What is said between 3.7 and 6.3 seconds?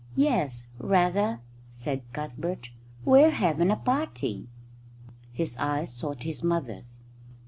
party." His eyes sought